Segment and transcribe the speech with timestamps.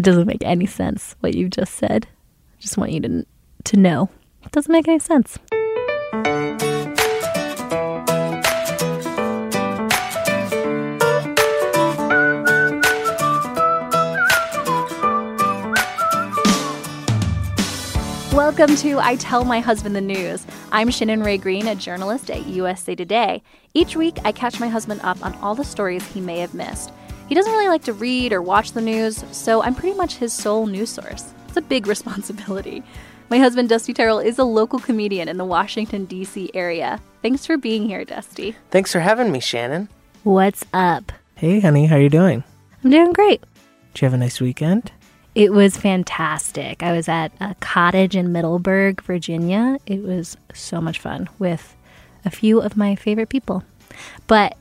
[0.00, 2.08] It doesn't make any sense what you just said.
[2.56, 3.26] I just want you to
[3.64, 4.08] to know.
[4.42, 5.38] It doesn't make any sense.
[18.32, 20.46] Welcome to I Tell My Husband the News.
[20.72, 23.42] I'm Shannon Rae Green, a journalist at USA Today.
[23.74, 26.90] Each week, I catch my husband up on all the stories he may have missed.
[27.30, 30.32] He doesn't really like to read or watch the news, so I'm pretty much his
[30.32, 31.32] sole news source.
[31.46, 32.82] It's a big responsibility.
[33.28, 36.50] My husband, Dusty Terrill, is a local comedian in the Washington, D.C.
[36.54, 37.00] area.
[37.22, 38.56] Thanks for being here, Dusty.
[38.72, 39.88] Thanks for having me, Shannon.
[40.24, 41.12] What's up?
[41.36, 42.42] Hey, honey, how are you doing?
[42.82, 43.44] I'm doing great.
[43.94, 44.90] Did you have a nice weekend?
[45.36, 46.82] It was fantastic.
[46.82, 49.78] I was at a cottage in Middleburg, Virginia.
[49.86, 51.76] It was so much fun with
[52.24, 53.62] a few of my favorite people.
[54.26, 54.56] But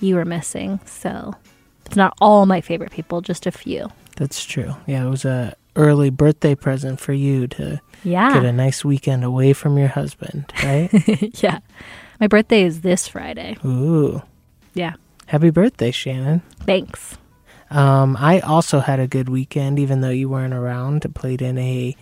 [0.00, 1.36] you were missing, so
[1.86, 3.88] it's not all my favorite people, just a few.
[4.16, 4.76] That's true.
[4.86, 8.34] Yeah, it was a early birthday present for you to Yeah.
[8.34, 10.90] get a nice weekend away from your husband, right?
[11.42, 11.60] yeah.
[12.20, 13.56] My birthday is this Friday.
[13.64, 14.22] Ooh.
[14.74, 14.94] Yeah.
[15.26, 16.42] Happy birthday, Shannon.
[16.60, 17.16] Thanks.
[17.70, 21.06] Um, I also had a good weekend, even though you weren't around.
[21.06, 21.96] I played in a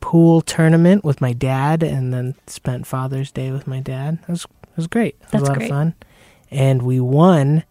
[0.00, 4.18] pool tournament with my dad, and then spent Father's Day with my dad.
[4.22, 5.16] It was it was great.
[5.20, 5.70] It was That's a lot great.
[5.70, 5.94] of fun,
[6.50, 7.64] and we won.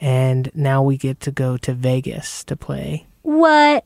[0.00, 3.06] And now we get to go to Vegas to play.
[3.22, 3.84] What?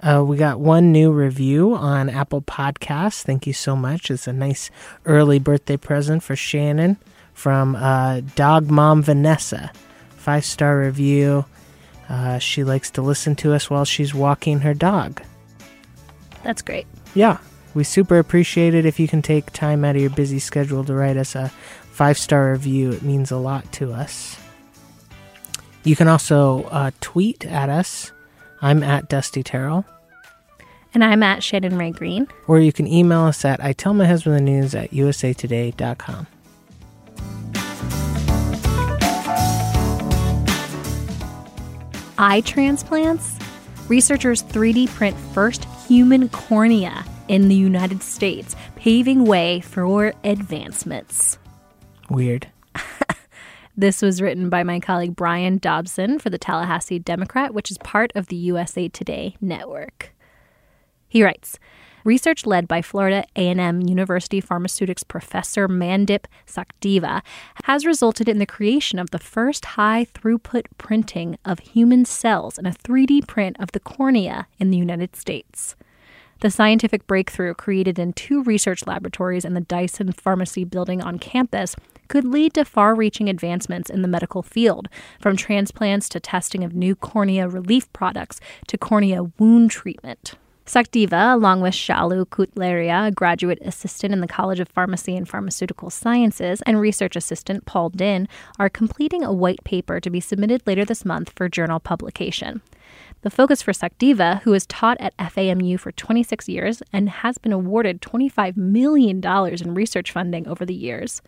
[0.00, 3.22] Uh, we got one new review on Apple Podcasts.
[3.22, 4.10] Thank you so much.
[4.10, 4.70] It's a nice
[5.06, 6.98] early birthday present for Shannon
[7.32, 9.72] from uh, Dog Mom Vanessa.
[10.16, 11.46] Five star review.
[12.08, 15.22] Uh, she likes to listen to us while she's walking her dog.
[16.42, 16.86] That's great.
[17.14, 17.38] Yeah,
[17.72, 20.94] we super appreciate it if you can take time out of your busy schedule to
[20.94, 21.48] write us a
[21.90, 22.92] five star review.
[22.92, 24.36] It means a lot to us.
[25.84, 28.10] You can also uh, tweet at us.
[28.62, 29.84] I'm at Dusty Terrill.
[30.94, 32.26] And I'm at Shannon Rae Green.
[32.46, 36.26] or you can email us at I tell my husband the news at usatoday.com.
[42.16, 43.36] Eye transplants?
[43.88, 51.38] Researchers 3D print first human cornea in the United States, paving way for advancements.
[52.08, 52.46] Weird.
[53.76, 58.12] This was written by my colleague Byron Dobson for the Tallahassee Democrat, which is part
[58.14, 60.14] of the USA Today network.
[61.08, 61.58] He writes,
[62.04, 67.22] Research led by Florida A&M University pharmaceutics professor Mandip Sachdeva
[67.64, 72.72] has resulted in the creation of the first high-throughput printing of human cells in a
[72.72, 75.74] 3D print of the cornea in the United States.
[76.40, 81.74] The scientific breakthrough created in two research laboratories in the Dyson Pharmacy building on campus
[82.08, 84.88] could lead to far reaching advancements in the medical field,
[85.20, 90.34] from transplants to testing of new cornea relief products to cornea wound treatment.
[90.66, 95.90] Sachdeva, along with Shalu Kutleria, a graduate assistant in the College of Pharmacy and Pharmaceutical
[95.90, 98.28] Sciences, and research assistant Paul Din,
[98.58, 102.62] are completing a white paper to be submitted later this month for journal publication.
[103.20, 107.52] The focus for Sachdeva, who has taught at FAMU for 26 years and has been
[107.52, 111.20] awarded $25 million in research funding over the years,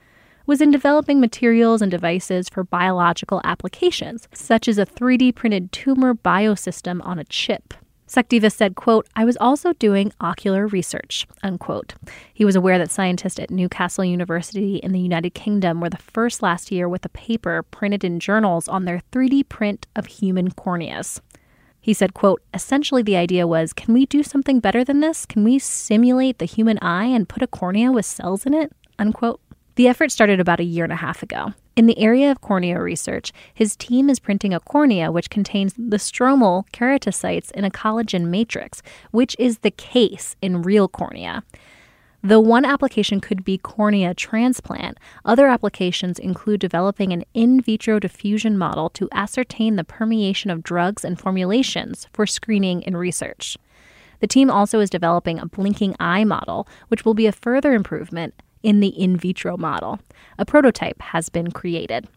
[0.46, 6.14] was in developing materials and devices for biological applications, such as a 3D printed tumor
[6.14, 7.74] biosystem on a chip.
[8.08, 11.94] Sachdeva said, quote, I was also doing ocular research, unquote.
[12.32, 16.40] He was aware that scientists at Newcastle University in the United Kingdom were the first
[16.40, 21.20] last year with a paper printed in journals on their 3D print of human corneas.
[21.80, 25.26] He said, quote, essentially the idea was, can we do something better than this?
[25.26, 28.72] Can we simulate the human eye and put a cornea with cells in it?
[28.98, 29.40] Unquote.
[29.76, 31.52] The effort started about a year and a half ago.
[31.76, 35.98] In the area of cornea research, his team is printing a cornea which contains the
[35.98, 41.44] stromal keratocytes in a collagen matrix, which is the case in real cornea.
[42.22, 48.56] Though one application could be cornea transplant, other applications include developing an in vitro diffusion
[48.56, 53.58] model to ascertain the permeation of drugs and formulations for screening and research.
[54.20, 58.32] The team also is developing a blinking eye model, which will be a further improvement
[58.66, 60.00] in the in vitro model.
[60.40, 62.08] A prototype has been created.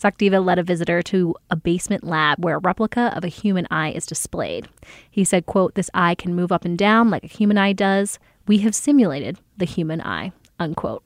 [0.00, 3.90] Sachdeva led a visitor to a basement lab where a replica of a human eye
[3.90, 4.68] is displayed.
[5.10, 8.20] He said, quote, This eye can move up and down like a human eye does.
[8.46, 10.30] We have simulated the human eye,
[10.60, 11.02] unquote.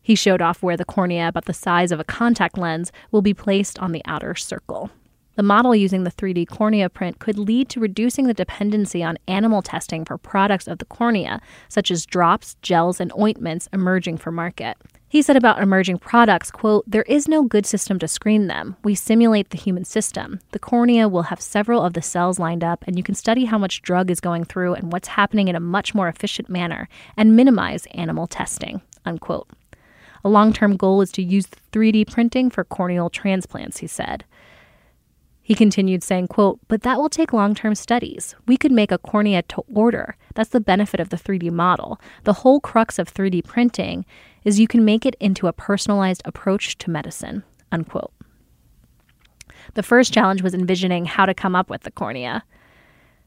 [0.00, 3.34] He showed off where the cornea, about the size of a contact lens, will be
[3.34, 4.90] placed on the outer circle.
[5.36, 9.62] The model using the 3D cornea print could lead to reducing the dependency on animal
[9.62, 14.76] testing for products of the cornea, such as drops, gels, and ointments emerging for market.
[15.08, 18.76] He said about emerging products, quote, there is no good system to screen them.
[18.82, 20.40] We simulate the human system.
[20.50, 23.58] The cornea will have several of the cells lined up, and you can study how
[23.58, 27.36] much drug is going through and what's happening in a much more efficient manner and
[27.36, 29.48] minimize animal testing, unquote.
[30.24, 34.24] A long term goal is to use 3D printing for corneal transplants, he said.
[35.44, 38.34] He continued saying, quote, but that will take long-term studies.
[38.48, 40.16] We could make a cornea to order.
[40.34, 42.00] That's the benefit of the 3D model.
[42.24, 44.06] The whole crux of 3D printing
[44.44, 48.10] is you can make it into a personalized approach to medicine, unquote.
[49.74, 52.42] The first challenge was envisioning how to come up with the cornea.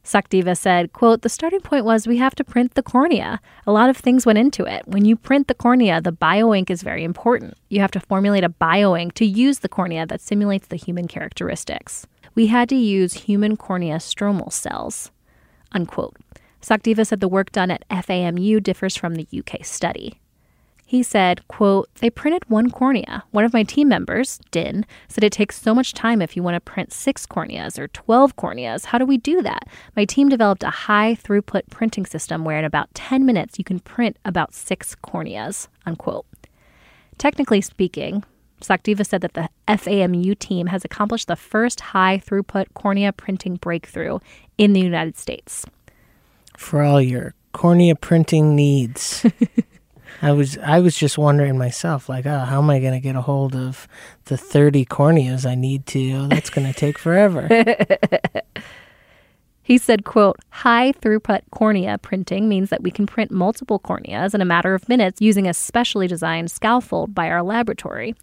[0.08, 3.42] Sachdeva said, quote, The starting point was we have to print the cornea.
[3.66, 4.88] A lot of things went into it.
[4.88, 7.56] When you print the cornea, the bioink is very important.
[7.68, 12.08] You have to formulate a bioink to use the cornea that simulates the human characteristics.
[12.36, 15.12] We had to use human cornea stromal cells.
[15.74, 16.16] Unquote.
[16.62, 20.22] Sachdeva said the work done at FAMU differs from the UK study.
[20.90, 23.26] He said, quote, they printed one cornea.
[23.32, 26.56] One of my team members, Din, said it takes so much time if you want
[26.56, 28.86] to print six corneas or 12 corneas.
[28.86, 29.68] How do we do that?
[29.98, 33.82] My team developed a high throughput printing system where in about 10 minutes you can
[33.82, 36.26] print about six corneas, unquote.
[37.18, 38.24] Technically speaking,
[38.62, 44.20] Sachdeva said that the FAMU team has accomplished the first high throughput cornea printing breakthrough
[44.58, 45.66] in the United States.
[46.56, 49.26] For all your cornea printing needs.
[50.22, 53.16] I was I was just wondering myself, like, oh, how am I going to get
[53.16, 53.88] a hold of
[54.26, 56.12] the thirty corneas I need to?
[56.14, 57.48] Oh, that's going to take forever.
[59.64, 64.42] he said, "quote High throughput cornea printing means that we can print multiple corneas in
[64.42, 68.16] a matter of minutes using a specially designed scaffold by our laboratory."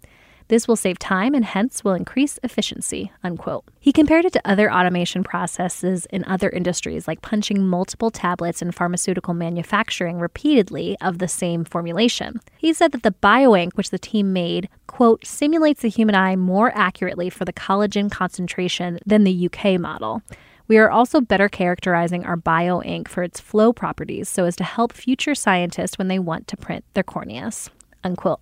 [0.47, 3.63] This will save time and hence will increase efficiency, unquote.
[3.79, 8.71] He compared it to other automation processes in other industries, like punching multiple tablets in
[8.71, 12.39] pharmaceutical manufacturing repeatedly of the same formulation.
[12.57, 16.71] He said that the bioink, which the team made, quote, simulates the human eye more
[16.75, 20.21] accurately for the collagen concentration than the UK model.
[20.67, 24.93] We are also better characterizing our bioink for its flow properties so as to help
[24.93, 27.69] future scientists when they want to print their corneas.
[28.03, 28.39] Unquote.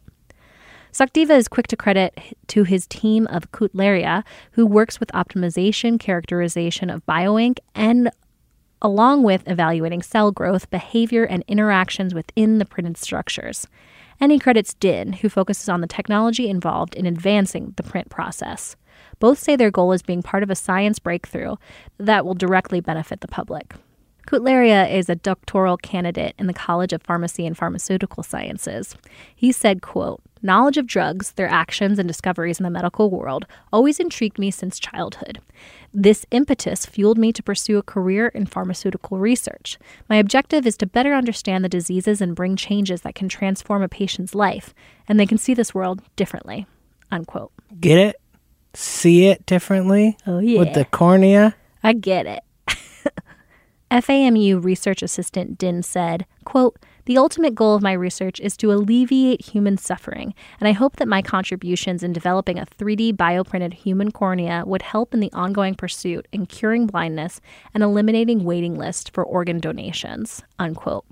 [0.93, 6.91] Sachdeva is quick to credit to his team of Kutleria, who works with optimization, characterization
[6.91, 8.11] of bioink, and
[8.79, 13.65] along with evaluating cell growth, behavior, and interactions within the printed structures.
[14.19, 18.75] And he credits Din, who focuses on the technology involved in advancing the print process.
[19.19, 21.55] Both say their goal is being part of a science breakthrough
[21.97, 23.73] that will directly benefit the public.
[24.27, 28.95] Kutleria is a doctoral candidate in the College of Pharmacy and Pharmaceutical Sciences.
[29.35, 33.97] He said, quote, Knowledge of drugs, their actions, and discoveries in the medical world always
[33.97, 35.39] intrigued me since childhood.
[35.93, 39.79] This impetus fueled me to pursue a career in pharmaceutical research.
[40.09, 43.87] My objective is to better understand the diseases and bring changes that can transform a
[43.87, 44.73] patient's life,
[45.07, 46.67] and they can see this world differently.
[47.09, 47.53] Unquote.
[47.79, 48.17] Get it?
[48.73, 50.17] See it differently?
[50.27, 50.59] Oh, yeah.
[50.59, 51.55] With the cornea?
[51.83, 52.43] I get it.
[53.91, 59.41] FAMU research assistant Din said, quote, the ultimate goal of my research is to alleviate
[59.41, 64.63] human suffering, and I hope that my contributions in developing a 3D bioprinted human cornea
[64.65, 67.41] would help in the ongoing pursuit in curing blindness
[67.73, 70.43] and eliminating waiting lists for organ donations.
[70.59, 71.05] Unquote.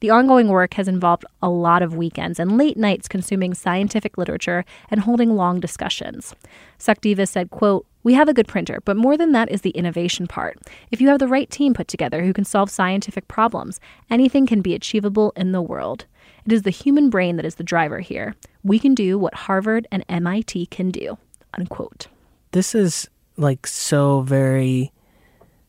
[0.00, 4.64] The ongoing work has involved a lot of weekends and late nights consuming scientific literature
[4.90, 6.34] and holding long discussions.
[6.76, 10.26] Sachdeva said, quote, we have a good printer, but more than that is the innovation
[10.26, 10.58] part.
[10.90, 13.80] If you have the right team put together who can solve scientific problems,
[14.10, 16.06] anything can be achievable in the world.
[16.44, 18.34] It is the human brain that is the driver here.
[18.64, 21.18] We can do what Harvard and MIT can do.
[21.54, 22.08] Unquote.
[22.52, 24.92] This is like so very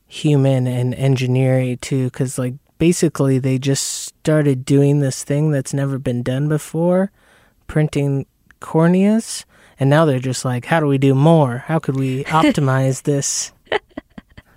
[0.07, 5.99] human and engineering too, because like basically they just started doing this thing that's never
[5.99, 7.11] been done before,
[7.67, 8.25] printing
[8.59, 9.45] corneas
[9.79, 11.59] and now they're just like, how do we do more?
[11.59, 13.51] How could we optimize this?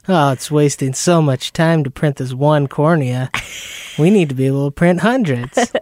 [0.09, 3.31] oh, it's wasting so much time to print this one cornea.
[3.99, 5.59] We need to be able to print hundreds.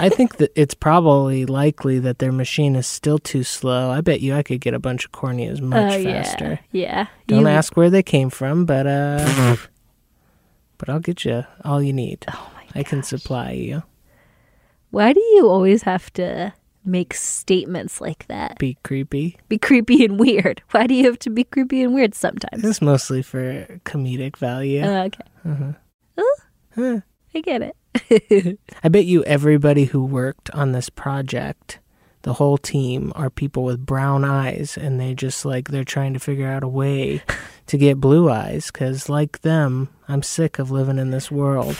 [0.00, 3.90] I think that it's probably likely that their machine is still too slow.
[3.90, 6.60] I bet you I could get a bunch of corneas much Oh, faster.
[6.70, 6.82] yeah.
[6.82, 7.06] Yeah.
[7.26, 9.56] Don't You- ask where they came from, but uh
[10.78, 12.24] but I'll get you all you need.
[12.32, 13.82] Oh my I can supply you.
[14.90, 16.52] Why do you always have to
[16.88, 18.58] make statements like that?
[18.58, 19.36] Be creepy.
[19.48, 20.62] Be creepy and weird.
[20.70, 22.64] Why do you have to be creepy and weird sometimes?
[22.64, 24.82] It's mostly for comedic value.
[24.82, 25.74] Uh, okay.
[26.16, 26.34] Oh,
[26.74, 27.00] Huh.
[27.34, 28.58] I get it.
[28.84, 31.78] I bet you everybody who worked on this project,
[32.22, 36.20] the whole team, are people with brown eyes, and they just like they're trying to
[36.20, 37.22] figure out a way
[37.66, 38.70] to get blue eyes.
[38.70, 41.76] Because like them, I'm sick of living in this world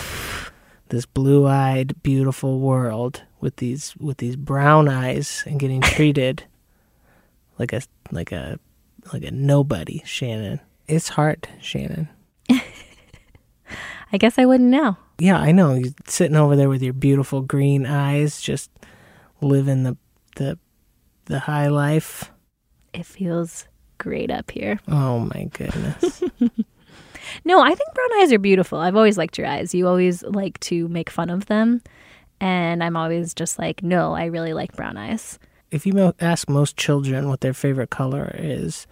[0.89, 6.45] this blue-eyed, beautiful world with these with these brown eyes and getting treated
[7.59, 8.59] like a like a
[9.13, 10.61] like a nobody, Shannon.
[10.87, 12.09] It's hard, Shannon.
[12.51, 14.97] I guess I wouldn't know.
[15.19, 15.75] Yeah, I know.
[15.75, 18.71] You're sitting over there with your beautiful green eyes, just
[19.41, 19.97] living the
[20.37, 20.59] the
[21.27, 22.31] the high life.
[22.95, 23.67] It feels
[23.99, 24.81] great up here.
[24.89, 26.23] Oh my goodness.
[27.45, 28.79] No, I think brown eyes are beautiful.
[28.79, 29.75] I've always liked your eyes.
[29.75, 31.83] You always like to make fun of them.
[32.41, 35.39] And I'm always just like, no, I really like brown eyes.
[35.71, 38.87] if you mo- ask most children what their favorite color is,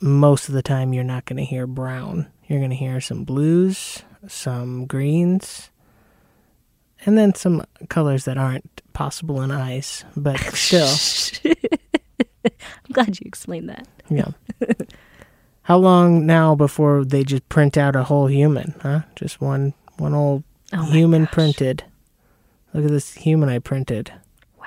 [0.00, 2.26] most of the time you're not going to hear brown.
[2.46, 5.70] You're going to hear some blues, some greens,
[7.04, 10.88] and then some colors that aren't possible in eyes, but still,
[12.44, 13.86] I'm glad you explained that.
[14.08, 14.30] yeah.
[15.62, 19.00] How long now before they just print out a whole human, huh?
[19.14, 21.32] Just one one old Oh human gosh.
[21.32, 21.84] printed.
[22.72, 24.12] Look at this human I printed.
[24.58, 24.66] Wow.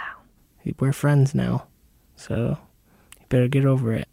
[0.80, 1.68] We're friends now.
[2.16, 2.58] So,
[3.20, 4.08] you better get over it.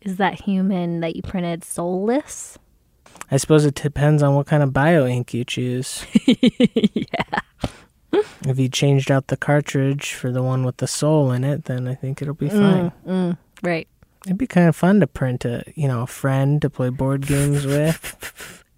[0.00, 2.58] Is that human that you printed soulless?
[3.30, 6.06] I suppose it depends on what kind of bio ink you choose.
[6.26, 7.40] yeah.
[8.46, 11.86] If you changed out the cartridge for the one with the soul in it, then
[11.86, 12.92] I think it'll be fine.
[13.06, 13.86] Mm, right.
[14.26, 17.26] It'd be kind of fun to print a, you know, a friend to play board
[17.26, 18.64] games with.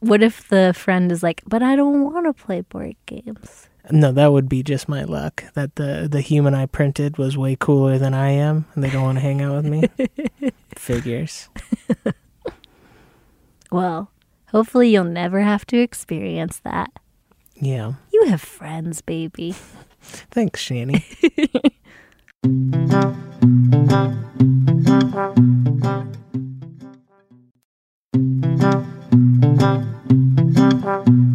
[0.00, 3.68] What if the friend is like, but I don't want to play board games?
[3.92, 5.44] No, that would be just my luck.
[5.54, 9.04] That the the human I printed was way cooler than I am, and they don't
[9.04, 10.50] want to hang out with me.
[10.76, 11.48] Figures.
[13.70, 14.10] Well,
[14.48, 16.90] hopefully you'll never have to experience that.
[17.54, 17.94] Yeah.
[18.12, 19.54] You have friends, baby.
[20.00, 21.04] Thanks, Shani.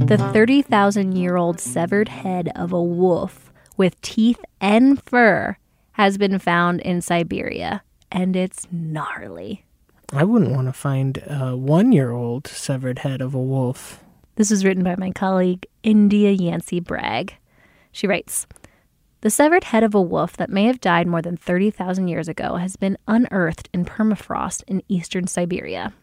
[0.06, 5.58] The 30,000 year old severed head of a wolf with teeth and fur
[5.94, 9.66] has been found in Siberia, and it's gnarly.
[10.12, 14.04] I wouldn't want to find a one year old severed head of a wolf.
[14.36, 17.36] This was written by my colleague, N'dea Yancey Bragg.
[17.92, 18.46] She writes
[19.24, 22.58] The severed head of a wolf that may have died more than 30,000 years ago
[22.58, 25.94] has been unearthed in permafrost in eastern Siberia.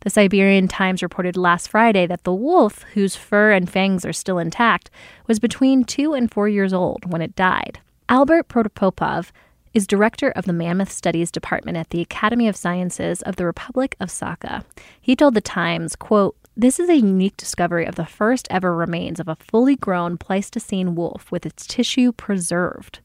[0.00, 4.38] The Siberian Times reported last Friday that the wolf, whose fur and fangs are still
[4.38, 4.88] intact,
[5.26, 7.80] was between two and four years old when it died.
[8.08, 9.30] Albert Protopopov
[9.74, 13.94] is director of the Mammoth Studies Department at the Academy of Sciences of the Republic
[14.00, 14.64] of Sakha.
[14.98, 19.18] He told the Times, quote, this is a unique discovery of the first ever remains
[19.18, 23.00] of a fully grown Pleistocene wolf with its tissue preserved.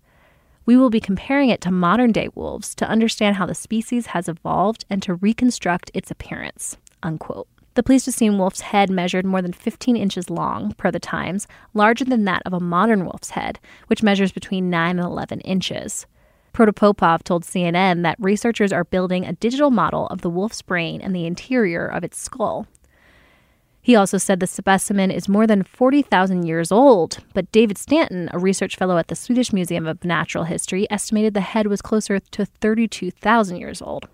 [0.66, 4.30] We will be comparing it to modern day wolves to understand how the species has
[4.30, 6.78] evolved and to reconstruct its appearance.
[7.02, 7.48] Unquote.
[7.74, 12.26] The Pleistocene wolf's head measured more than 15 inches long, per the Times, larger than
[12.26, 16.06] that of a modern wolf's head, which measures between 9 and 11 inches.
[16.54, 21.16] Protopopov told CNN that researchers are building a digital model of the wolf's brain and
[21.16, 22.68] the interior of its skull.
[23.90, 28.38] He also said the specimen is more than 40,000 years old, but David Stanton, a
[28.38, 32.46] research fellow at the Swedish Museum of Natural History, estimated the head was closer to
[32.46, 34.08] 32,000 years old.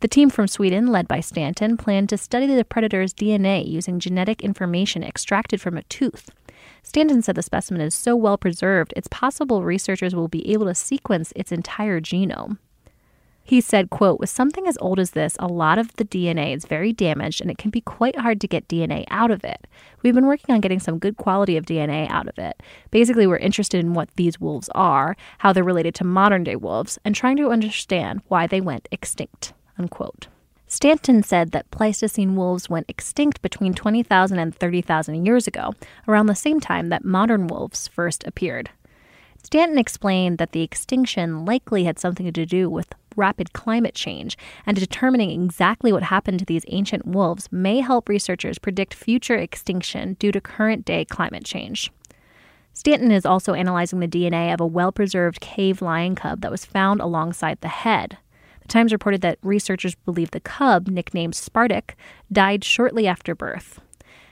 [0.00, 4.42] The team from Sweden, led by Stanton, planned to study the predator's DNA using genetic
[4.42, 6.28] information extracted from a tooth.
[6.82, 10.74] Stanton said the specimen is so well preserved, it's possible researchers will be able to
[10.74, 12.58] sequence its entire genome.
[13.46, 16.64] He said, quote, with something as old as this, a lot of the DNA is
[16.64, 19.68] very damaged and it can be quite hard to get DNA out of it.
[20.02, 22.60] We've been working on getting some good quality of DNA out of it.
[22.90, 26.98] Basically, we're interested in what these wolves are, how they're related to modern day wolves,
[27.04, 30.26] and trying to understand why they went extinct, unquote.
[30.66, 35.72] Stanton said that Pleistocene wolves went extinct between 20,000 and 30,000 years ago,
[36.08, 38.70] around the same time that modern wolves first appeared.
[39.40, 44.76] Stanton explained that the extinction likely had something to do with rapid climate change, and
[44.76, 50.32] determining exactly what happened to these ancient wolves may help researchers predict future extinction due
[50.32, 51.90] to current day climate change.
[52.72, 56.66] Stanton is also analyzing the DNA of a well preserved cave lion cub that was
[56.66, 58.18] found alongside the head.
[58.60, 61.94] The Times reported that researchers believe the cub, nicknamed Spartak,
[62.30, 63.80] died shortly after birth.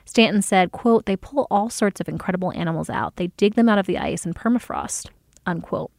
[0.05, 3.17] Stanton said, quote, they pull all sorts of incredible animals out.
[3.17, 5.09] They dig them out of the ice and permafrost,
[5.47, 5.91] unquote.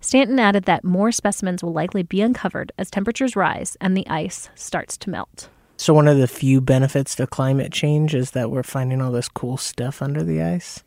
[0.00, 4.48] Stanton added that more specimens will likely be uncovered as temperatures rise and the ice
[4.54, 5.48] starts to melt.
[5.76, 9.28] So one of the few benefits to climate change is that we're finding all this
[9.28, 10.82] cool stuff under the ice.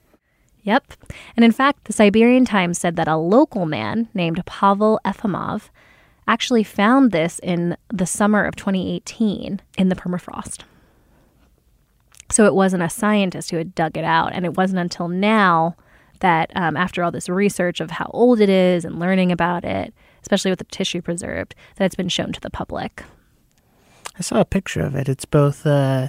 [0.64, 0.94] Yep.
[1.36, 5.70] And in fact, the Siberian Times said that a local man named Pavel Efimov
[6.28, 10.62] actually found this in the summer of 2018 in the permafrost.
[12.30, 14.32] So it wasn't a scientist who had dug it out.
[14.34, 15.76] And it wasn't until now
[16.24, 19.94] that, um, after all this research of how old it is and learning about it,
[20.22, 23.04] especially with the tissue preserved, that it's been shown to the public.
[24.18, 25.10] I saw a picture of it.
[25.10, 26.08] It's both uh,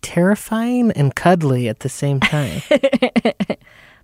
[0.00, 2.62] terrifying and cuddly at the same time.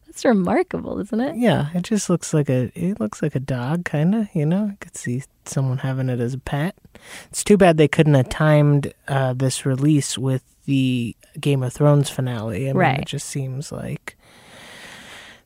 [0.07, 1.37] That's remarkable, isn't it?
[1.37, 4.29] yeah, it just looks like a it looks like a dog, kind of.
[4.35, 6.75] You know, I could see someone having it as a pet.
[7.31, 12.11] It's too bad they couldn't have timed uh, this release with the Game of Thrones
[12.11, 12.65] finale.
[12.65, 12.99] I mean, Right.
[13.01, 14.18] It just seems like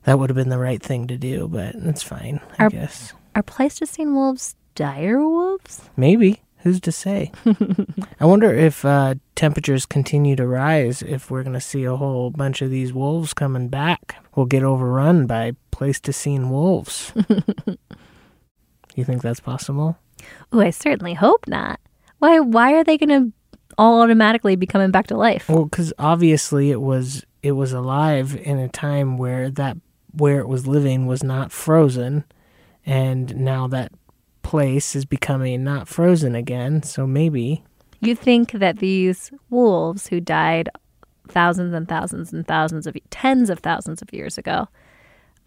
[0.05, 3.13] that would have been the right thing to do, but it's fine, I Are- guess.
[3.35, 5.89] Are Pleistocene wolves dire wolves?
[5.97, 6.43] Maybe.
[6.59, 7.33] Who's to say?
[8.21, 12.31] I wonder if uh, temperatures continue to rise, if we're going to see a whole
[12.31, 14.15] bunch of these wolves coming back.
[14.37, 17.13] We'll get overrun by Pleistocene wolves.
[18.95, 19.99] you think that's possible?
[20.53, 21.81] Oh, I certainly hope not.
[22.19, 22.39] Why?
[22.39, 23.33] Why are they going to
[23.77, 25.49] all automatically be coming back to life?
[25.49, 29.77] Well, because obviously it was it was alive in a time where that
[30.13, 32.25] where it was living was not frozen,
[32.85, 33.93] and now that
[34.43, 36.83] place is becoming not frozen again.
[36.83, 37.63] So maybe
[38.01, 40.69] You think that these wolves who died
[41.29, 44.69] thousands and thousands and thousands of tens of thousands of years ago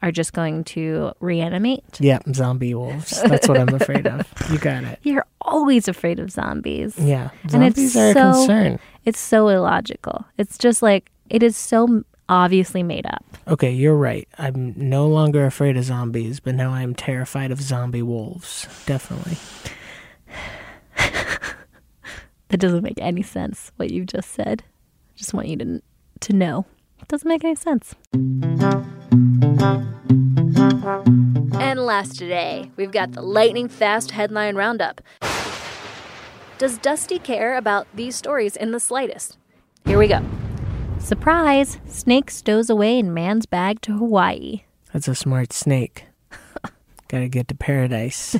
[0.01, 1.83] are just going to reanimate?
[1.99, 3.21] yeah, zombie wolves.
[3.23, 4.27] That's what I'm afraid of.
[4.51, 4.99] You got it.
[5.03, 6.97] You're always afraid of zombies.
[6.97, 8.79] Yeah, And it's zombies are a concern.
[9.03, 10.25] It's so illogical.
[10.37, 13.23] It's just like it is so obviously made up.
[13.47, 14.27] Okay, you're right.
[14.37, 18.67] I'm no longer afraid of zombies, but now I'm terrified of zombie wolves.
[18.85, 19.37] Definitely.
[22.49, 24.63] That doesn't make any sense what you just said.
[24.65, 25.81] I just want you to
[26.21, 26.65] to know.
[27.01, 27.95] It doesn't make any sense.
[31.59, 35.01] And last today, we've got the lightning fast headline roundup.
[36.57, 39.37] Does Dusty care about these stories in the slightest?
[39.85, 40.23] Here we go.
[41.05, 41.77] Surprise!
[41.85, 44.63] Snake stows away in man's bag to Hawaii.
[44.91, 46.05] That's a smart snake.
[47.09, 48.35] Gotta get to paradise.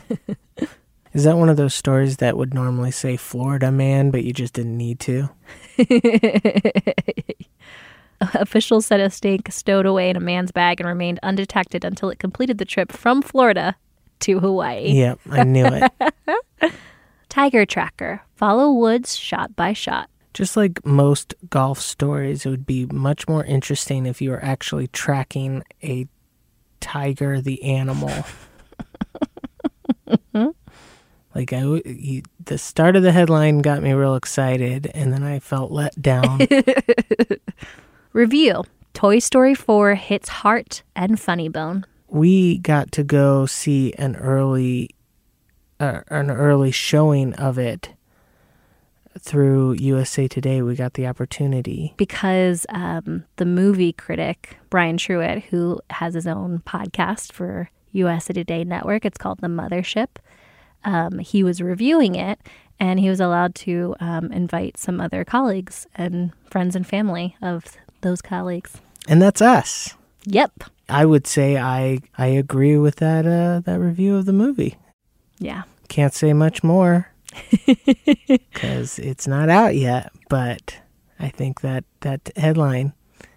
[1.14, 4.56] Is that one of those stories that would normally say Florida man, but you just
[4.56, 5.30] didn't need to?
[8.34, 12.18] Officials said a snake stowed away in a man's bag and remained undetected until it
[12.18, 13.76] completed the trip from Florida
[14.22, 14.88] to Hawaii.
[14.88, 16.74] Yep, I knew it.
[17.30, 18.24] Tiger tracker.
[18.36, 20.10] Follow woods shot by shot.
[20.36, 24.88] Just like most golf stories, it would be much more interesting if you were actually
[24.88, 26.10] tracking a
[26.82, 28.12] tiger, the animal.
[31.34, 35.40] like I, you, the start of the headline got me real excited, and then I
[35.40, 36.42] felt let down.
[38.12, 38.66] Review.
[38.94, 41.86] Toy Story 4 hits heart and funny bone.
[42.10, 44.90] we got to go see an early,
[45.80, 47.94] uh, an early showing of it
[49.20, 50.62] through USA Today.
[50.62, 51.94] We got the opportunity.
[51.98, 58.64] because um, the movie critic Brian Truitt, who has his own podcast for USA Today
[58.64, 60.08] Network, it's called The Mothership.
[60.84, 62.40] Um, he was reviewing it,
[62.80, 67.66] and he was allowed to um, invite some other colleagues and friends and family of
[68.02, 68.80] those colleagues.
[69.08, 69.96] And that's us.
[70.26, 70.66] Yep.
[70.90, 74.76] I would say I I agree with that uh, that review of the movie.
[75.40, 75.64] Yeah.
[75.88, 77.12] Can't say much more
[78.28, 80.12] because it's not out yet.
[80.30, 80.78] But
[81.20, 82.94] I think that that headline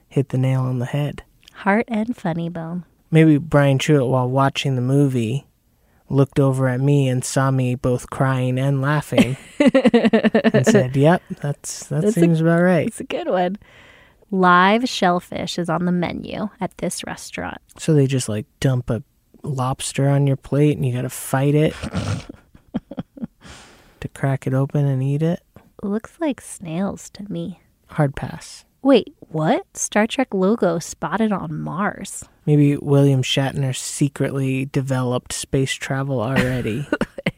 [0.09, 1.23] hit the nail on the head.
[1.53, 2.85] Heart and funny bone.
[3.11, 5.47] Maybe Brian Truitt, while watching the movie,
[6.11, 11.87] looked over at me and saw me both crying and laughing, and said, "Yep, that's
[11.89, 13.57] that That's a- seems about right." It's a good one.
[14.31, 17.59] Live shellfish is on the menu at this restaurant.
[17.79, 19.03] So they just like dump a
[19.43, 21.75] lobster on your plate, and you got to fight it
[24.13, 25.41] to crack it open and eat it.
[25.83, 27.61] Looks like snails to me.
[27.89, 28.65] Hard pass.
[28.83, 29.65] Wait, what?
[29.77, 32.25] Star Trek logo spotted on Mars.
[32.47, 36.87] Maybe William Shatner secretly developed space travel already.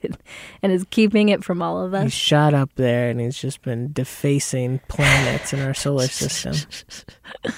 [0.62, 2.04] and is keeping it from all of us.
[2.04, 6.54] he's shot up there and he's just been defacing planets in our solar system.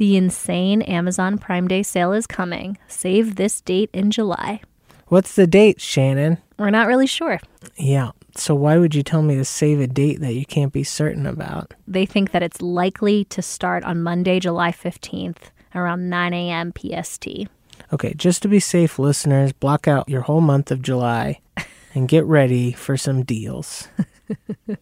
[0.00, 2.78] The insane Amazon Prime Day sale is coming.
[2.88, 4.62] Save this date in July.
[5.08, 6.38] What's the date, Shannon?
[6.58, 7.38] We're not really sure.
[7.76, 8.12] Yeah.
[8.36, 11.26] So why would you tell me to save a date that you can't be certain
[11.26, 11.74] about?
[11.86, 16.72] They think that it's likely to start on Monday, July 15th around 9 a.m.
[16.76, 17.28] PST.
[17.92, 21.40] Okay, just to be safe, listeners, block out your whole month of July
[21.94, 23.88] and get ready for some deals.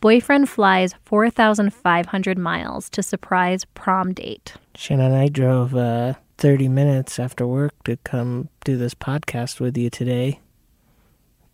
[0.00, 4.54] Boyfriend flies 4,500 miles to surprise prom date.
[4.74, 9.76] Shannon and I drove uh, 30 minutes after work to come do this podcast with
[9.76, 10.38] you today.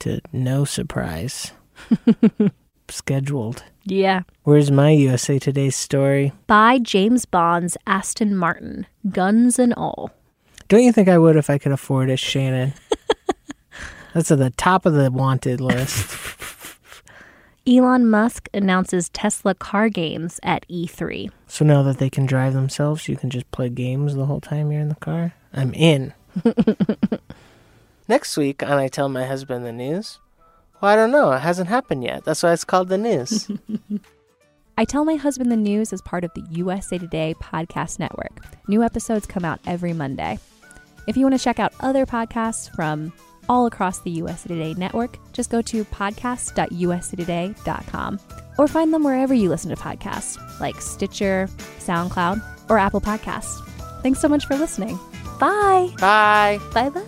[0.01, 1.53] To no surprise.
[2.89, 3.65] scheduled.
[3.85, 4.23] Yeah.
[4.45, 6.33] Where's my USA Today story?
[6.47, 10.11] By James Bond's Aston Martin, guns and all.
[10.69, 12.73] Don't you think I would if I could afford it, Shannon?
[14.15, 16.17] That's at the top of the wanted list.
[17.67, 21.31] Elon Musk announces Tesla car games at E E3.
[21.47, 24.71] So now that they can drive themselves, you can just play games the whole time
[24.71, 25.33] you're in the car?
[25.53, 26.13] I'm in.
[28.09, 30.19] Next week on I Tell My Husband the News.
[30.81, 31.33] Well, I don't know.
[31.33, 32.25] It hasn't happened yet.
[32.25, 33.51] That's why it's called the news.
[34.77, 38.45] I Tell My Husband the News is part of the USA Today podcast network.
[38.69, 40.39] New episodes come out every Monday.
[41.07, 43.13] If you want to check out other podcasts from
[43.49, 48.21] all across the USA Today network, just go to podcast.usatoday.com
[48.59, 53.65] or find them wherever you listen to podcasts, like Stitcher, SoundCloud, or Apple Podcasts.
[54.03, 54.99] Thanks so much for listening.
[55.39, 55.91] Bye.
[55.99, 56.59] Bye.
[56.73, 57.01] Bye bye.